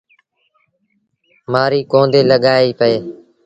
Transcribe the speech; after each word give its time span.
مآريٚ 1.51 1.87
ڪونديٚ 1.91 2.27
لڳآڻيٚ 2.29 2.77
پئي۔ 2.79 2.95